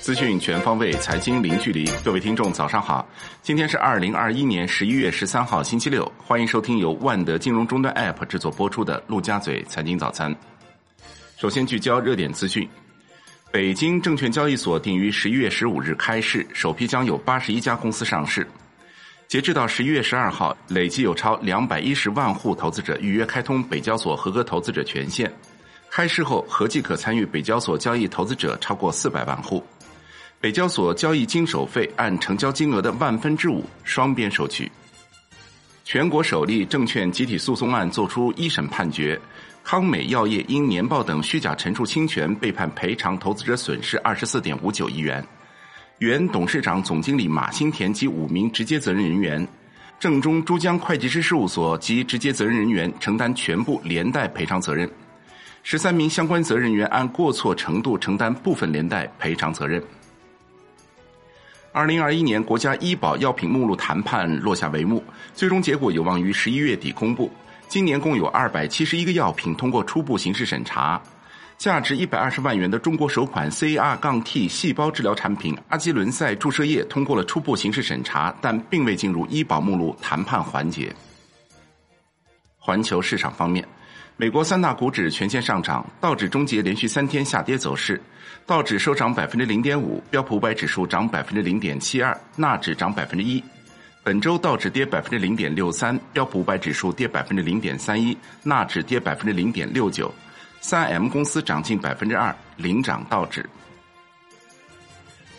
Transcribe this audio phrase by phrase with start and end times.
[0.00, 1.84] 资讯全方位，财经零距离。
[2.04, 3.08] 各位听众，早上好！
[3.40, 6.10] 今天是二零二一年十一月十三号，星期六。
[6.18, 10.34] 欢迎收听由万德金融终端 App 制作播出的《陆家嘴财经早餐》。
[11.36, 12.68] 首先聚焦热点资讯：
[13.52, 18.46] 北京证券交易所定于十一月十五日开市，首批将有八十一家公司上市。
[19.28, 25.32] 截至到十一月十二号，累计有超两百一十万户投资者预约开通北交所合格投资者权限。
[25.94, 29.62] 开市后，合计可参与北交所交易投资者超过四百万户。
[30.40, 34.72] 北交所交易经手费按成交金额的万分之五双边收取。
[35.84, 39.20] 全国首例证券集体诉讼案作出一审判决，
[39.62, 45.22] 康美药业因年报等虚假陈述侵权，被判赔偿投资者损失二十四点五九亿元。
[45.98, 49.46] 原董事长、总经理马新田及五名直接责任人员，
[50.00, 54.90] 正中珠江会计师事务所及直接责任人员承担全部连带赔偿责任，
[55.62, 59.82] 十三名相关责任人员按过错程度承担部分连带赔偿责任。
[61.70, 65.02] 二零二一年国家医保药品目录谈判落下帷幕，
[65.34, 67.30] 最终结果有望于十一月底公布。
[67.68, 71.00] 今年共有二百七十一个药品通过初步形式审查，
[71.56, 80.94] 价值一百二十万元的中国首款 CAR-T 细胞治疗产品阿基伦赛注射液通过了初步形式审查，但并未进入医保目录谈判环节。
[82.58, 83.66] 环球市场方面。
[84.22, 88.00] 美国三大股指全线上涨，道指终结连续三天下跌走势，
[88.46, 93.42] 道指收涨百分之零点五，标普五百指数涨百分之零点七二，纳指涨百分之一。
[94.04, 100.14] 本周道指跌百分之零点六三，标普五百指数跌百分之零点三一，纳指跌百分之零点六九。
[100.60, 103.44] 三 M 公司涨近百分之二，领涨道指。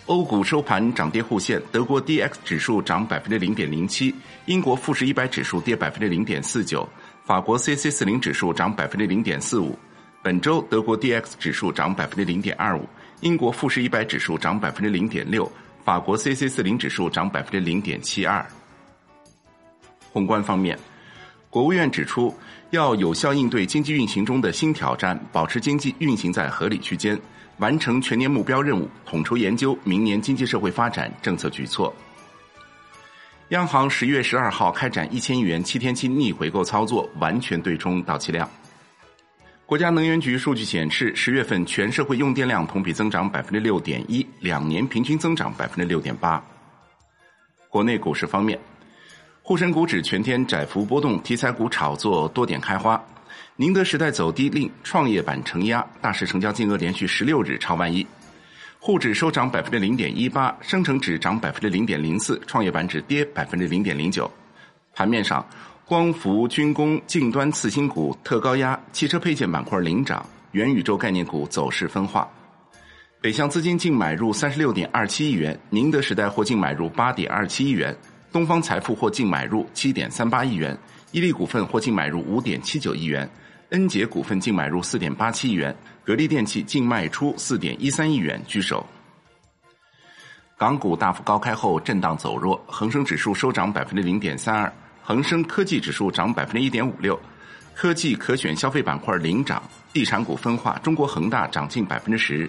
[0.08, 4.14] 欧股收盘涨跌互现，德国 D X 指数涨百分之零点零七，
[4.48, 6.86] 英国富时一百指数跌百分之零点四九。
[7.26, 9.80] 法国 C C 四零指数涨百分之零点四五，
[10.22, 12.86] 本周德国 D X 指数涨百分之零点二五，
[13.22, 15.50] 英国富时一百指数涨百分之零点六，
[15.86, 18.46] 法国 C C 四零指数涨百分之零点七二。
[20.12, 20.78] 宏观方面，
[21.50, 22.36] 国务院指出，
[22.72, 27.18] 要有效应对经济运行中的新挑战，保持经济运行在合理区间，
[27.60, 31.96] 完成全年目标任务，统筹研究明年经济社会发展政策举措。
[33.50, 38.50] 央行十月十二号开展一千亿元七天期逆回购操作，完全对冲到期量。
[39.66, 46.44] 国家能源局数据显示，十月份全社会用电量同比增长百分之六点一，两年平均增长百分之六点八。
[47.70, 48.60] 国内股市方面，
[49.42, 53.02] 沪深股指全天窄幅波动，题材股炒作多点开花。
[53.56, 58.06] 宁德时代走低令创业板承压，大市成交金额连续十六日超万亿。
[58.86, 64.30] 沪指收涨百分之零点一八，深成指涨百分之零点零四，创业板指跌百分之零点零九。
[64.94, 65.48] 盘面上，
[65.86, 72.30] 光伏、军工、近端次新股、特高压、汽车配件板块领涨，元宇宙概念股走势分化。
[73.22, 77.96] 北向资金净买入三十六点二七亿元，宁德时代或净买入八点二七亿元，
[78.34, 80.78] 东方财富或净买入七点三八亿元，
[81.14, 83.30] 伊利股份或净买入五点七九亿元。
[83.74, 88.86] 恩捷股份净买入四点八七亿元，格力电器净卖出四点一三亿元，居首。
[90.56, 97.20] 港股大幅高开后震荡走弱，恒生指数收涨百分之零点三二，恒生科技指数涨百分之一点五六，
[97.74, 99.62] 科技可选消费板块领涨，
[99.92, 102.48] 地产股分化，中国恒大涨近百分之十，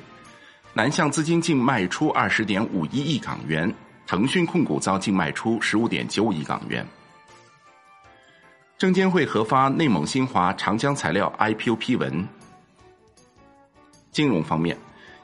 [0.74, 3.74] 南向资金净卖出二十点五一亿港元，
[4.06, 6.86] 腾讯控股遭净卖出十五点九五亿港元。
[8.76, 12.26] 证监会核发内蒙新华长江材料 IPO 批文。
[14.10, 14.76] 金融方面，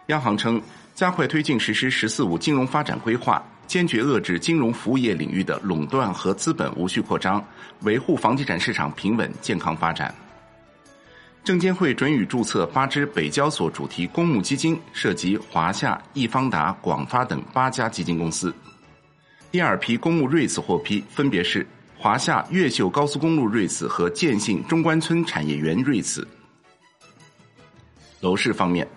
[0.06, 0.60] 央行称
[0.94, 7.44] 加快推进实施“十四五”金融发展规划，坚决遏制金融服务业领域的垄断和资本无序扩张，
[7.80, 10.14] 维护房地产市场平稳健康发展。
[11.42, 18.54] 证监会准予注册八只北交所主题公募基金，涉及华夏、易方达、广发等八家基金公司。
[19.50, 21.66] 第二批公募 REITs 获批，分别是。
[22.02, 26.26] 华夏越秀高速公路瑞慈和建信中关村产业园瑞慈。
[28.20, 28.88] 楼市方面，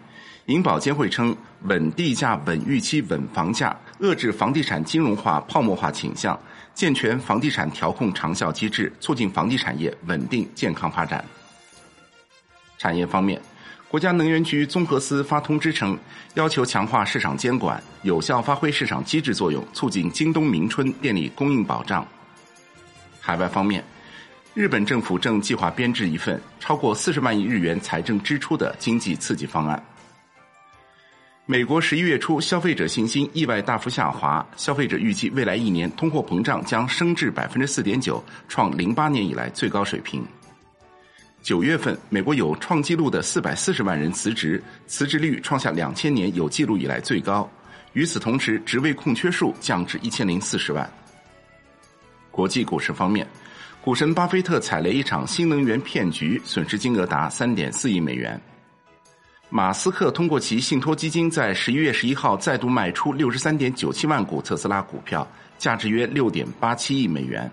[0.46, 6.40] 银保监会称，稳地价、稳预期、稳房价，遏制房地产金融化、泡沫化倾向，
[6.74, 11.26] 健全房地产调控长效机制，促进房地产业稳定健康发展。
[12.78, 13.42] 产业方面，
[13.90, 16.00] 国家能源局综合司发通知称，
[16.36, 22.08] 要求强化市场监管，有效发挥市场机制作用，促进京东明春电力供应保障。
[23.26, 23.82] 海外方面，
[24.54, 29.82] 日本政府正计划编制一份超过四十万亿日元财政支出的经济刺激方案。
[31.46, 40.22] 美国十一月初消费者信心意外大幅下滑，消费者预计未来一年通货膨胀将升至百分之四点九，创零八年以来最高水平。
[41.42, 47.50] 九月份，美国有创纪录的四百四十万人辞职，辞职率创下两千年有记录以来最高。
[47.94, 50.90] 与此同时，职位空缺数降至一千零四十万。
[52.34, 53.28] 国际股市方面，
[53.80, 58.42] 股神巴菲特踩雷一场新能源骗局，损失金额达三点四亿美元。
[59.50, 65.28] 马斯克通过其信托基金，在十一月十一号再度卖出六十三点九七万股特斯拉股票，
[65.60, 67.50] 价值约六点八七亿美元。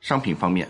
[0.00, 0.66] 商品方面。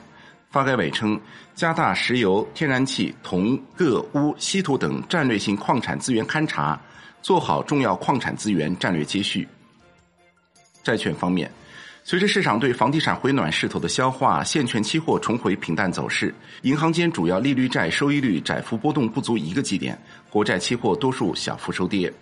[0.51, 1.21] 发改委称，
[1.57, 6.81] 加大石油、天然气、铜、铬、钨、稀土等战略性矿产资源勘查，
[7.23, 9.49] 做好重要矿产资源战略接续。
[10.85, 11.51] 债券方面，
[12.07, 19.99] 随着市场对房地产回暖势头的消化，现券期货重回平淡走势，银行间主要利率债收益率窄幅波动不足一个基点，
[20.29, 22.13] 国债期货多数小幅收跌。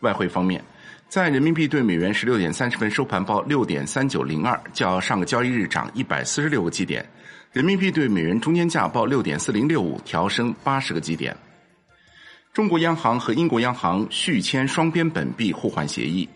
[0.00, 0.64] 外汇方面。
[1.08, 7.02] 在人民币对美元十六点三十分收盘报六点三九零二，较上个交易日涨一百四十六个基点。
[7.50, 11.34] 人民币对美元中间价报六点四零六五，调升八十个基点。
[12.52, 16.28] 中国央行和英国央行续签双边本币互换协议。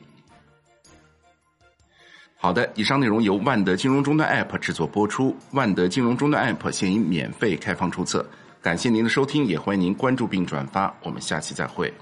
[2.43, 5.33] 好的，以上内容由万德金融终端 App 制作播出。
[5.53, 8.27] 万德金融终端 App 现已免费开放注册。
[8.61, 10.93] 感谢您的收听，也欢迎您关注并转发。
[11.05, 11.95] 我们下期再会。